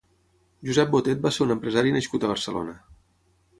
Josep 0.69 0.89
Botet 0.95 1.21
va 1.27 1.33
ser 1.37 1.45
un 1.45 1.55
empresari 1.57 1.93
nascut 1.99 2.25
a 2.29 2.35
Barcelona. 2.35 2.77